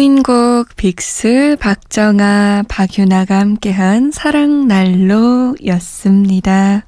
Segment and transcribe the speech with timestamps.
[0.00, 6.86] 서인국, 빅스, 박정아, 박유나가 함께한 사랑난로였습니다.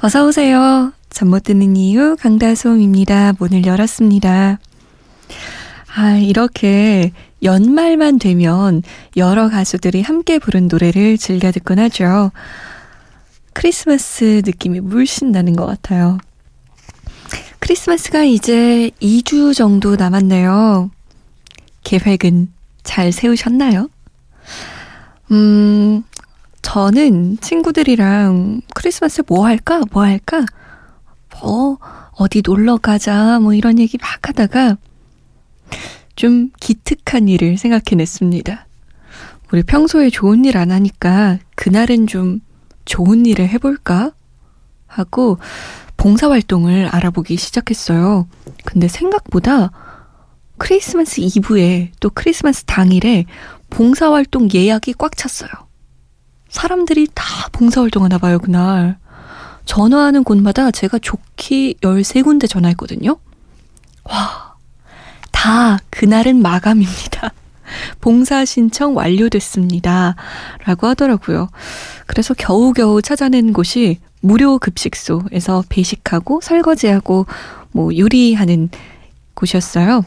[0.00, 0.94] 어서오세요.
[1.10, 3.34] 잠 못 드는 이유 강다솜입니다.
[3.38, 4.58] 문을 열었습니다.
[5.94, 8.82] 아, 이렇게 연말만 되면
[9.18, 12.32] 여러 가수들이 함께 부른 노래를 즐겨 듣곤 하죠.
[13.52, 16.16] 크리스마스 느낌이 물씬 나는 것 같아요.
[17.58, 20.92] 크리스마스가 이제 2주 정도 남았네요.
[21.86, 22.48] 계획은
[22.82, 23.88] 잘 세우셨나요?
[25.30, 26.02] 음,
[26.60, 29.82] 저는 친구들이랑 크리스마스 뭐 할까?
[29.92, 30.44] 뭐 할까?
[31.40, 31.78] 뭐,
[32.14, 34.76] 어디 놀러 가자, 뭐 이런 얘기 막 하다가
[36.16, 38.66] 좀 기특한 일을 생각해냈습니다.
[39.52, 42.40] 우리 평소에 좋은 일 안 하니까 그날은 좀
[42.84, 44.10] 좋은 일을 해볼까?
[44.88, 45.38] 하고
[45.96, 48.26] 봉사활동을 알아보기 시작했어요.
[48.64, 49.70] 근데 생각보다
[50.58, 53.26] 크리스마스 이브에 또 크리스마스 당일에
[53.70, 55.50] 봉사활동 예약이 꽉 찼어요.
[56.48, 58.98] 사람들이 다 봉사활동 하나 봐요, 그날.
[59.64, 63.16] 전화하는 곳마다 제가 좋게 13군데 전화했거든요.
[64.04, 64.54] 와,
[65.32, 67.32] 다 그날은 마감입니다.
[68.00, 70.14] 봉사 신청 완료됐습니다.
[70.64, 71.48] 라고 하더라고요.
[72.06, 77.26] 그래서 겨우겨우 찾아낸 곳이 무료 급식소에서 배식하고 설거지하고
[77.72, 78.70] 뭐 요리하는
[79.34, 80.04] 곳이었어요.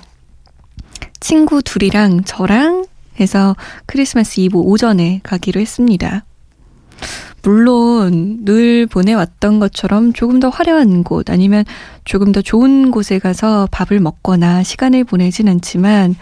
[1.20, 2.86] 친구 둘이랑 저랑
[3.20, 6.26] 해서 크리스마스 이브 오전에 가기로 했습니다.
[7.42, 11.64] 물론 늘 보내왔던 것처럼 조금 더 화려한 곳 아니면
[12.04, 16.16] 조금 더 좋은 곳에 가서 밥을 먹거나 시간을 보내진 않지만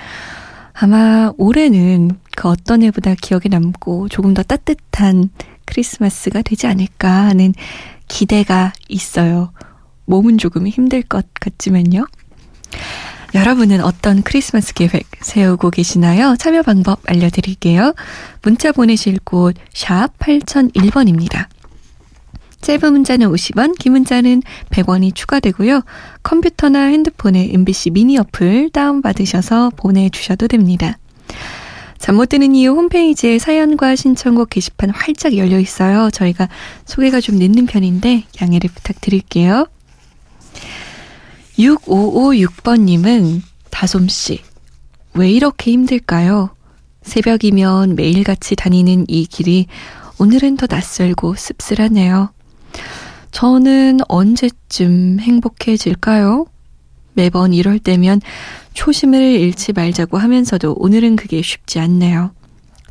[0.74, 5.30] 아마 올해는 그 어떤 해보다 기억에 남고 조금 더 따뜻한
[5.66, 7.54] 크리스마스가 되지 않을까 하는
[8.08, 9.52] 기대가 있어요.
[10.06, 12.06] 몸은 조금 힘들 것 같지만요.
[13.36, 16.36] 여러분은 어떤 크리스마스 계획 세우고 계시나요?
[16.40, 17.94] 참여 방법 알려드릴게요.
[18.42, 21.48] 문자 보내실 곳 샵 8001번입니다.
[22.62, 25.82] 짧은 문자는 50원, 긴 문자는 100원이 추가되고요.
[26.24, 30.98] 컴퓨터나 핸드폰에 MBC 미니 어플 다운받으셔서 보내주셔도 됩니다.
[32.00, 36.10] 잠 못 드는 이유 홈페이지에 사연과 신청곡 게시판 활짝 열려 있어요.
[36.12, 36.48] 저희가
[36.86, 39.68] 소개가 좀 늦는 편인데 양해를 부탁드릴게요.
[41.58, 43.42] 6556번님은
[43.72, 44.42] 다솜씨,
[45.16, 46.52] 왜 이렇게 힘들까요?
[47.02, 49.66] 새벽이면 매일같이 다니는 이 길이
[50.20, 52.32] 오늘은 더 낯설고 씁쓸하네요.
[53.32, 56.46] 저는 언제쯤 행복해질까요?
[57.14, 58.22] 매번 이럴 때면
[58.74, 62.32] 초심을 잃지 말자고 하면서도 오늘은 그게 쉽지 않네요.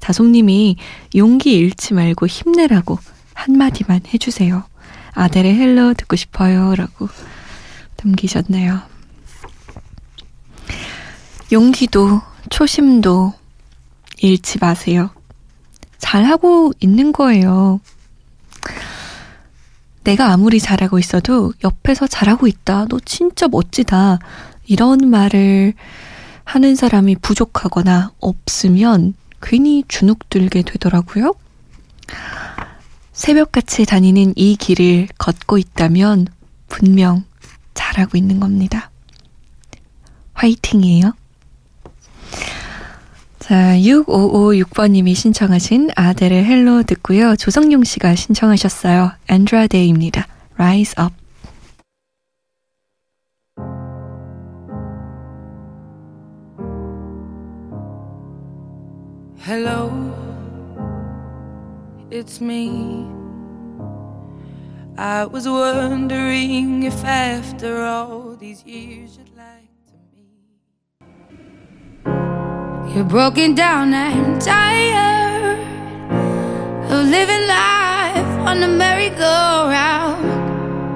[0.01, 0.77] 다솜님이
[1.15, 2.99] 용기 잃지 말고 힘내라고
[3.35, 4.65] 한마디만 해주세요.
[5.13, 6.75] 아델의 Hello 듣고 싶어요.
[6.75, 7.09] 라고
[8.07, 8.81] 남기셨네요.
[11.53, 13.35] 용기도 초심도
[14.19, 15.11] 잃지 마세요.
[15.99, 17.81] 잘하고 있는 거예요.
[20.05, 22.87] 내가 아무리 잘하고 있어도 옆에서 잘하고 있다.
[22.89, 24.21] 너 진짜 멋지다.
[24.67, 25.75] 이런 말을
[26.45, 31.35] 하는 사람이 부족하거나 없으면 괜히 주눅 들게 되더라고요.
[33.13, 36.29] 새벽같이 다니는 이 길을 걷고 있다면
[36.69, 37.25] 분명
[37.97, 38.91] 잘하고 있는 겁니다.
[40.35, 41.13] 화이팅이에요.
[43.39, 47.37] 자, 6556번님이 신청하신 아델의 헬로 듣고요.
[47.37, 49.13] 조성용 씨가 신청하셨어요.
[49.29, 50.27] 안드라데이입니다.
[50.59, 51.15] Rise Up.
[59.47, 59.93] Hello,
[62.11, 63.16] it's me.
[64.98, 70.28] I was wondering if after all these years you'd like to me.
[72.94, 75.60] You're broken down and tired
[76.92, 80.26] of living life on the merry-go-round,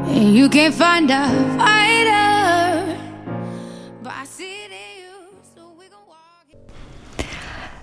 [0.10, 2.98] and you can't find a fighter.
[4.04, 6.51] But I see it in you, so we gon' walk.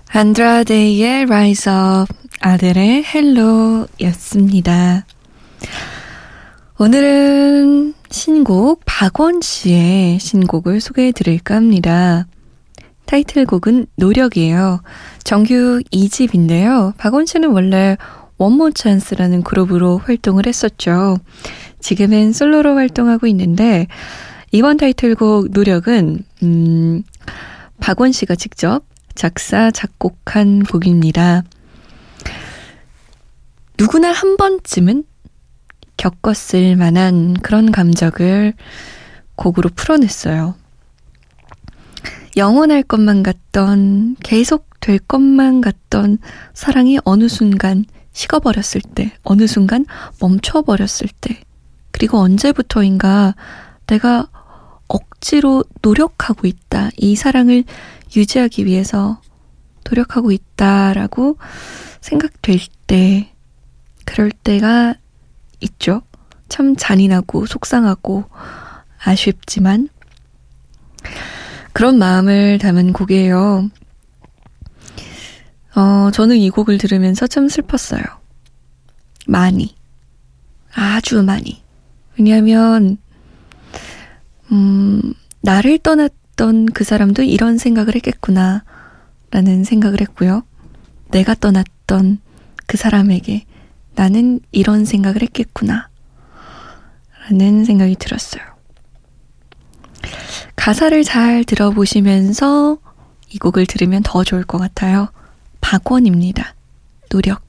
[0.09, 5.05] 안드라데이의 Rise Up, 아델의 Hello였습니다.
[6.80, 12.28] 오늘은 신곡 박원 씨의 신곡을 소개해 드릴까 합니다.
[13.06, 14.82] 타이틀곡은 노력이에요.
[15.24, 16.96] 정규 2집인데요.
[16.96, 17.96] 박원 씨는 원래
[18.36, 21.18] 원모 찬스라는 그룹으로 활동을 했었죠.
[21.80, 23.88] 지금은 솔로로 활동하고 있는데
[24.52, 27.02] 이번 타이틀곡 노력은 음
[27.80, 28.84] 박원 씨가 직접
[29.16, 31.42] 작사 작곡한 곡입니다.
[33.76, 35.07] 누구나 한 번쯤은
[35.98, 38.54] 겪었을 만한 그런 감정을
[39.34, 40.54] 곡으로 풀어냈어요.
[42.38, 46.18] 영원할 것만 같던, 계속 될 것만 같던
[46.54, 49.84] 사랑이 어느 순간 식어버렸을 때, 어느 순간
[50.20, 51.40] 멈춰버렸을 때,
[51.90, 53.34] 그리고 언제부터인가
[53.86, 54.28] 내가
[54.86, 56.90] 억지로 노력하고 있다.
[56.96, 57.64] 이 사랑을
[58.14, 59.20] 유지하기 위해서
[59.88, 61.38] 노력하고 있다라고
[62.00, 63.32] 생각될 때,
[64.04, 64.94] 그럴 때가
[65.60, 66.02] 있죠.
[66.48, 68.24] 참 잔인하고 속상하고
[69.02, 69.88] 아쉽지만
[71.72, 73.70] 그런 마음을 담은 곡이에요.
[75.76, 78.02] 어, 저는 이 곡을 들으면서 참 슬펐어요.
[79.26, 79.76] 많이.
[80.74, 81.62] 아주 많이.
[82.16, 82.98] 왜냐하면,
[84.50, 88.64] 음, 나를 떠났던 그 사람도 이런 생각을 했겠구나.
[89.30, 90.42] 라는 생각을 했고요.
[91.10, 92.18] 내가 떠났던
[92.66, 93.44] 그 사람에게
[93.98, 95.88] 나는 이런 생각을 했겠구나.
[97.24, 98.44] 라는 생각이 들었어요.
[100.54, 102.78] 가사를 잘 들어보시면서
[103.30, 105.08] 이 곡을 들으면 더 좋을 것 같아요.
[105.60, 106.54] 박원입니다.
[107.08, 107.47] 노력.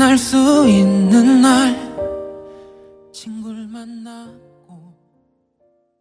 [0.00, 1.76] 만날 수 있는 날
[3.12, 4.94] 친구를 만나고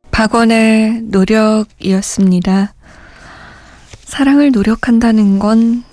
[0.09, 2.73] 박원의 노력이었습니다.
[4.05, 5.83] 사랑을 노력한다는 건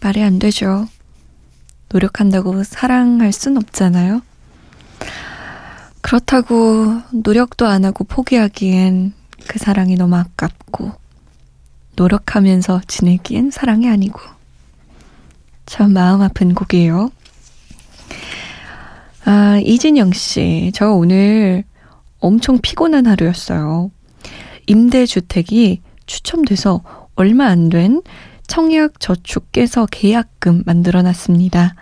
[0.00, 0.88] 말이 안 되죠.
[1.92, 4.22] 노력한다고 사랑할 순 없잖아요.
[6.00, 9.12] 그렇다고 노력도 안 하고 포기하기엔
[9.48, 10.92] 그 사랑이 너무 아깝고
[11.96, 14.18] 노력하면서 지내기엔 사랑이 아니고
[15.66, 17.10] 참 마음 아픈 곡이에요.
[19.24, 21.64] 아, 이진영 씨, 저 오늘
[22.18, 23.90] 엄청 피곤한 하루였어요.
[24.66, 26.82] 임대주택이 추첨돼서
[27.14, 28.02] 얼마 안 된
[28.46, 31.74] 청약 저축 깨서 계약금 만들어 놨습니다.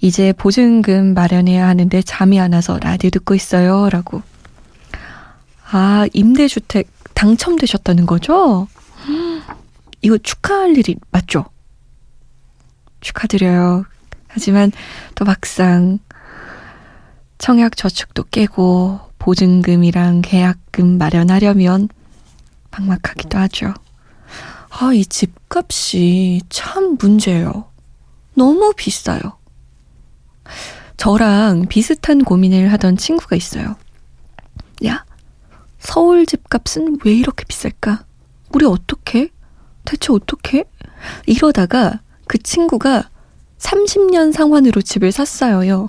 [0.00, 3.88] 이제 보증금 마련해야 하는데 잠이 안 와서 라디오 듣고 있어요.
[3.90, 4.22] 라고.
[5.70, 8.68] 아, 임대주택 당첨되셨다는 거죠?
[10.02, 11.46] 이거 축하할 일이 맞죠?
[13.00, 13.84] 축하드려요.
[14.28, 14.70] 하지만
[15.14, 15.98] 또 막상
[17.38, 21.88] 청약 저축도 깨고 보증금이랑 계약금 마련하려면
[22.70, 23.74] 막막하기도 하죠.
[24.70, 27.64] 아, 이 집값이 참 문제예요.
[28.34, 29.20] 너무 비싸요.
[30.96, 33.76] 저랑 비슷한 고민을 하던 친구가 있어요.
[34.84, 35.04] 야,
[35.78, 38.04] 서울 집값은 왜 이렇게 비쌀까?
[38.52, 39.30] 우리 어떻게?
[39.84, 40.64] 대체 어떻게?
[41.26, 43.08] 이러다가 그 친구가
[43.58, 45.86] 30년 상환으로 집을 샀어요.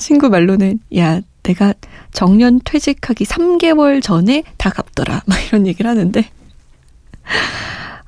[0.00, 1.74] 친구 말로는 야 내가
[2.10, 6.28] 정년 퇴직하기 3개월 전에 다 갚더라 막 이런 얘기를 하는데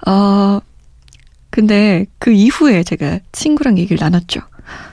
[0.06, 0.60] 어
[1.50, 4.40] 근데 그 이후에 제가 친구랑 얘기를 나눴죠.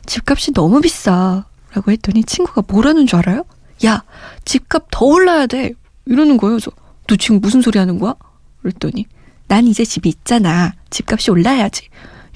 [0.05, 1.45] 집값이 너무 비싸라고
[1.87, 3.45] 했더니 친구가 뭐라는 줄 알아요?
[3.85, 4.03] 야
[4.43, 5.71] 집값 더 올라야 돼
[6.05, 6.57] 이러는 거예요.
[6.57, 6.71] 그래서
[7.07, 8.13] 너 지금 무슨 소리 하는 거야?
[8.61, 9.05] 그랬더니
[9.47, 10.73] 난 이제 집이 있잖아.
[10.89, 11.87] 집값이 올라야지.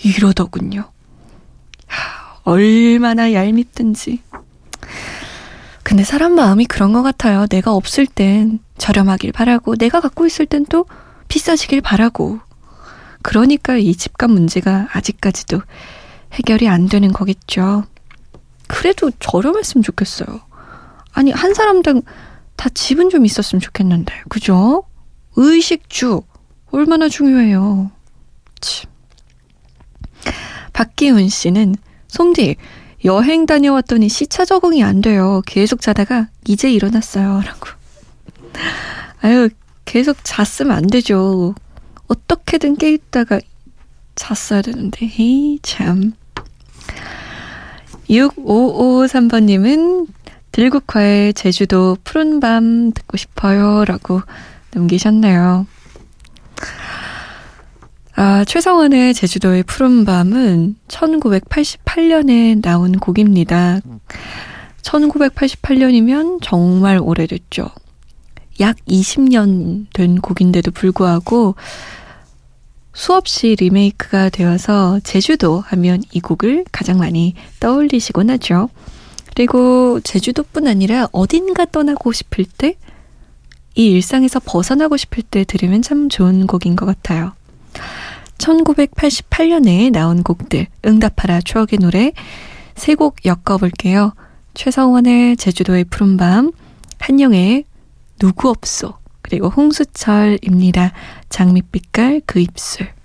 [0.01, 0.89] 이러더군요.
[1.85, 4.21] 하, 얼마나 얄밉든지.
[5.93, 7.45] 근데 사람 마음이 그런 것 같아요.
[7.45, 10.87] 내가 없을 땐 저렴하길 바라고, 내가 갖고 있을 땐 또
[11.27, 12.39] 비싸지길 바라고.
[13.21, 15.61] 그러니까 이 집값 문제가 아직까지도
[16.31, 17.83] 해결이 안 되는 거겠죠.
[18.67, 20.41] 그래도 저렴했으면 좋겠어요.
[21.11, 22.01] 아니, 한 사람당
[22.55, 24.23] 다 집은 좀 있었으면 좋겠는데.
[24.29, 24.85] 그죠?
[25.35, 26.23] 의식주.
[26.71, 27.91] 얼마나 중요해요.
[28.61, 28.89] 참.
[30.73, 31.75] 박기훈 씨는
[32.07, 32.55] 솜디
[33.05, 35.41] 여행 다녀왔더니 시차 적응이 안 돼요.
[35.45, 37.41] 계속 자다가 이제 일어났어요.
[37.45, 37.67] 라고.
[39.21, 39.49] 아유,
[39.85, 41.55] 계속 잤으면 안 되죠.
[42.07, 43.39] 어떻게든 깨있다가
[44.15, 46.13] 잤어야 되는데, 에이, 참.
[48.09, 50.07] 6553번님은
[50.51, 53.85] 들국화의 제주도 푸른밤 듣고 싶어요.
[53.85, 54.21] 라고
[54.71, 55.65] 남기셨네요.
[58.15, 63.79] 아, 최성원의 제주도의 푸른밤은 1988년에 나온 곡입니다.
[64.83, 67.69] 1988년이면 정말 오래됐죠.
[68.59, 71.55] 약 20년 된 곡인데도 불구하고
[72.93, 78.69] 수없이 리메이크가 되어서 제주도 하면 이 곡을 가장 많이 떠올리시곤 하죠.
[79.33, 82.77] 그리고 제주도뿐 아니라 어딘가 떠나고 싶을 때,
[83.73, 87.33] 이 일상에서 벗어나고 싶을 때 들으면 참 좋은 곡인 것 같아요.
[88.37, 92.11] 1988년에 나온 곡들, 응답하라 추억의 노래,
[92.75, 94.13] 세 곡 엮어볼게요.
[94.53, 96.51] 최성원의 제주도의 푸른밤,
[96.99, 97.65] 한영의
[98.19, 100.91] 누구 없소, 그리고 홍수철입니다.
[101.29, 102.89] 장밋빛깔 그 입술.'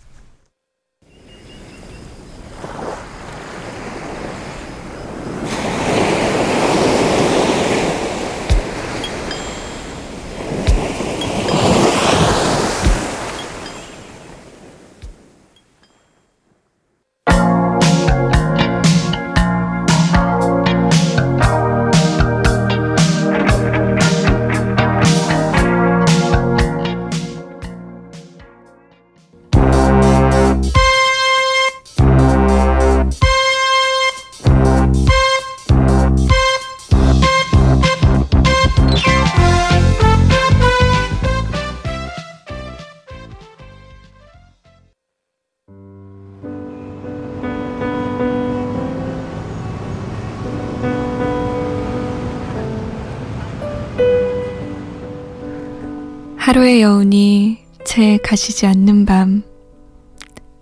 [57.99, 59.43] 채 가시지 않는 밤'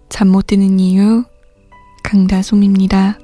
[0.08, 1.22] 잠 못 드는 이유
[2.02, 3.18] 강다솜입니다.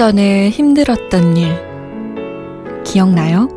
[0.00, 1.50] 전에 힘들었던 일
[2.84, 3.48] 기억나요?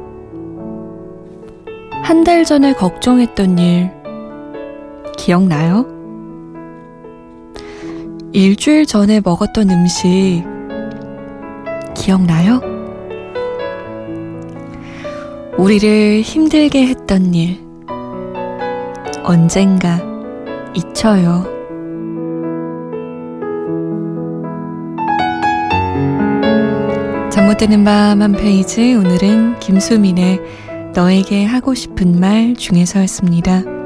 [2.04, 3.90] 한 달 전에 걱정했던 일
[5.18, 5.86] 기억나요?
[8.34, 10.44] 일주일 전에 먹었던 음식
[11.96, 12.60] 기억나요?
[15.58, 17.66] 우리를 힘들게 했던 일
[19.24, 20.02] 언젠가
[20.76, 21.53] 잊혀요.
[27.64, 30.42] 드는 밤 한 페이지 오늘은 김수민의
[30.94, 33.83] 너에게 하고 싶은 말 중에서였습니다.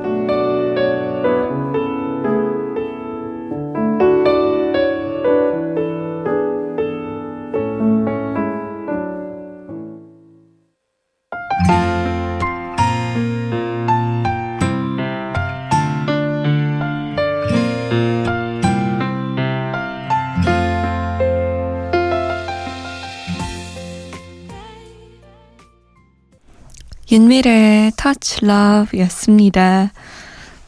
[27.22, 29.92] 윤미래의 Touch Love 였습니다.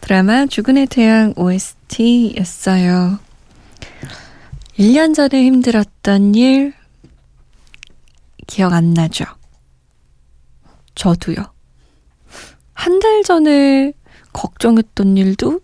[0.02, 3.20] 드라마 죽은의 태양 OST였어요.
[4.80, 6.74] 1년 전에 힘들었던 일
[8.48, 9.26] 기억 안 나죠?
[10.96, 11.36] 저도요.
[12.74, 13.94] 한 달 전에
[14.34, 15.60] 걱정했던 일도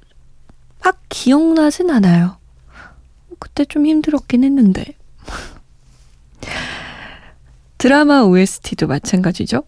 [0.84, 2.38] 막 기억나진 않아요.
[3.40, 4.94] 그때 좀 힘들었긴 했는데.
[7.80, 9.64] 드라마 OST도 마찬가지죠.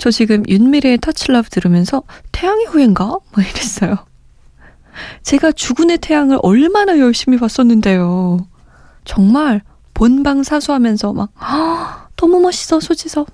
[0.00, 2.02] 저 지금 윤미래의 터치러브 들으면서
[2.32, 3.04] 태양의 후예인가?
[3.04, 3.96] 뭐 이랬어요.
[5.22, 8.38] 제가 죽은의 태양을 얼마나 열심히 봤었는데요.
[9.04, 9.60] 정말
[9.92, 13.28] 본방 사수하면서 막 아, 너무 멋있어 소지섭.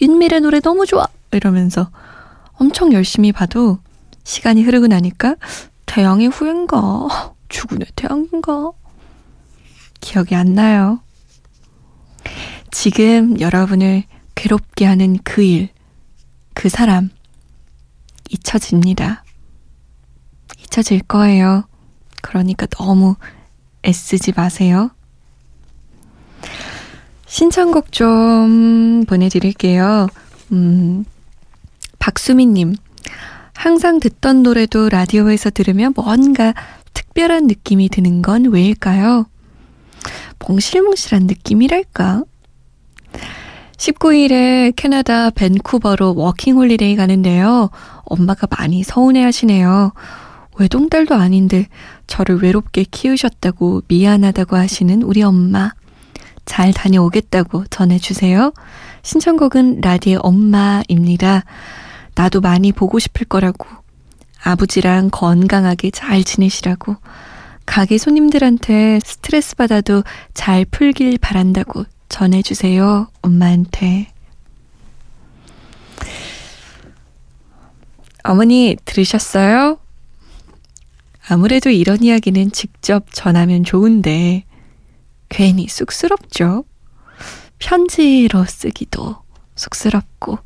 [0.00, 1.90] 윤미래 노래 너무 좋아 이러면서
[2.54, 3.78] 엄청 열심히 봐도
[4.24, 5.36] 시간이 흐르고 나니까
[5.84, 8.70] 태양의 후예인가 죽은의 태양인가
[10.00, 11.00] 기억이 안 나요.
[12.70, 14.04] 지금 여러분을
[14.38, 15.68] 괴롭게 하는 그 일,
[16.54, 17.10] 그 사람,
[18.30, 19.24] 잊혀집니다.
[20.60, 21.64] 잊혀질 거예요.
[22.22, 23.16] 그러니까 너무
[23.84, 24.92] 애쓰지 마세요.
[27.26, 30.06] 신청곡 좀 보내드릴게요.
[30.52, 31.04] 음,
[31.98, 32.76] 박수민님.
[33.54, 36.54] 항상 듣던 노래도 라디오에서 들으면 뭔가
[36.94, 39.26] 특별한 느낌이 드는 건 왜일까요?
[40.46, 42.22] 몽실몽실한 느낌이랄까?
[43.78, 47.70] 19일에 캐나다 밴쿠버로 워킹홀리데이 가는데요.
[48.04, 49.92] 엄마가 많이 서운해 하시네요.
[50.58, 51.68] 외동딸도 아닌데
[52.08, 55.70] 저를 외롭게 키우셨다고 미안하다고 하시는 우리 엄마.
[56.44, 58.52] 잘 다녀오겠다고 전해주세요.
[59.02, 61.44] 신청곡은 라디의 엄마입니다.
[62.16, 63.68] 나도 많이 보고 싶을 거라고
[64.42, 66.96] 아버지랑 건강하게 잘 지내시라고
[67.64, 70.02] 가게 손님들한테 스트레스 받아도
[70.34, 74.12] 잘 풀길 바란다고 전해주세요, 엄마한테.
[78.24, 79.78] 어머니, 들으셨어요?
[81.28, 84.44] 아무래도 이런 이야기는 직접 전하면 좋은데,
[85.28, 86.64] 괜히 쑥스럽죠?
[87.58, 89.16] 편지로 쓰기도
[89.56, 90.38] 쑥스럽고.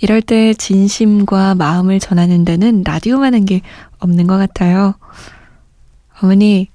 [0.00, 3.60] 이럴 때 진심과 마음을 전하는 데는 라디오만 한 게
[3.98, 4.94] 없는 것 같아요.
[6.20, 6.68] 어머니,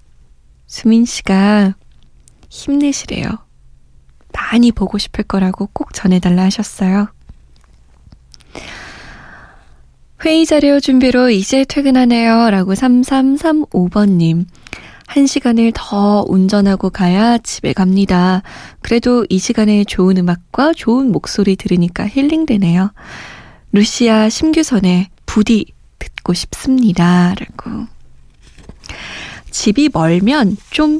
[0.67, 1.75] 수민 씨가
[2.49, 3.25] 힘내시래요.
[4.33, 7.09] 많이 보고 싶을 거라고 꼭 전해달라 하셨어요.
[10.25, 12.49] 회의 자료 준비로 이제 퇴근하네요.
[12.49, 14.45] 라고 3335번님.
[15.07, 18.43] 한 시간을 더 운전하고 가야 집에 갑니다.
[18.81, 22.91] 그래도 이 시간에 좋은 음악과 좋은 목소리 들으니까 힐링되네요.
[23.71, 25.65] 루시아 심규선의 부디
[25.97, 27.33] 듣고 싶습니다.
[27.39, 27.87] 라고.
[29.49, 30.99] 집이 멀면 좀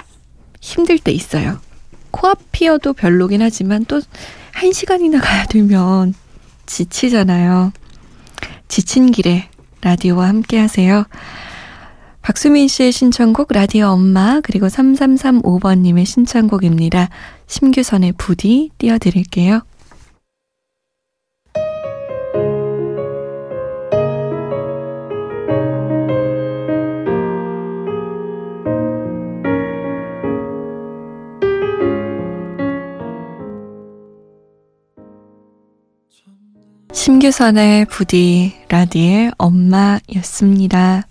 [0.60, 1.60] 힘들 때 있어요.
[2.12, 4.02] 코앞이어도 별로긴 하지만 또
[4.60, 6.14] 한 시간이나 가야 되면
[6.66, 7.72] 지치잖아요.
[8.68, 9.50] 지친 길에
[9.82, 11.06] 라디오와 함께 하세요.
[12.22, 17.08] 박수민 씨의 신청곡 라디오 엄마 그리고 3335번님의 신청곡입니다.
[17.48, 19.62] 심규선의 부디 띄워드릴게요.
[37.00, 41.04] 심규선의 부디 라디의 엄마였습니다.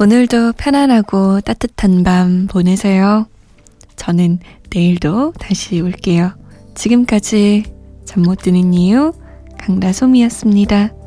[0.00, 3.28] 오늘도 편안하고 따뜻한 밤 보내세요.
[3.94, 4.40] 저는
[4.74, 6.32] 내일도 다시 올게요.
[6.74, 7.62] 지금까지
[8.04, 9.12] 잠 못 드는 이유
[9.60, 10.99] 강다솜이었습니다.